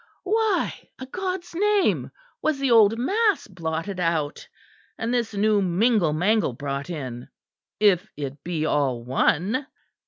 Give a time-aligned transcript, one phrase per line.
[0.23, 2.09] Why, a God's name,
[2.41, 4.47] was the old mass blotted out
[4.97, 7.27] and this new mingle mangle brought in,
[7.79, 9.67] if it be all one?